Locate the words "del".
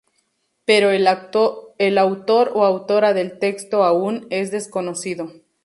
3.13-3.37